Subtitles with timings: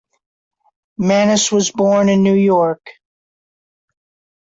[0.97, 2.83] Manus was born in New York.